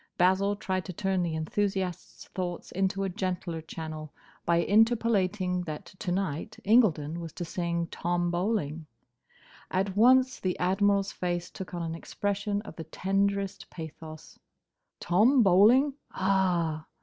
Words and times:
Basil 0.17 0.55
tried 0.55 0.83
to 0.85 0.93
turn 0.93 1.21
the 1.21 1.35
enthusiast's 1.35 2.25
thoughts 2.29 2.71
into 2.71 3.03
a 3.03 3.09
gentler 3.09 3.61
channel 3.61 4.11
by 4.47 4.55
interpolating 4.63 5.61
that 5.65 5.85
to 5.99 6.11
night 6.11 6.57
Incledon 6.65 7.19
was 7.19 7.31
to 7.33 7.45
sing 7.45 7.85
"Tom 7.85 8.31
Bowling." 8.31 8.87
At 9.69 9.95
once 9.95 10.39
the 10.39 10.57
Admiral's 10.57 11.11
face 11.11 11.51
took 11.51 11.75
on 11.75 11.83
an 11.83 11.93
expression 11.93 12.63
of 12.63 12.77
the 12.77 12.85
tenderest 12.85 13.69
pathos. 13.69 14.39
"Tom 14.99 15.43
Bowling?—Ah!" 15.43 16.87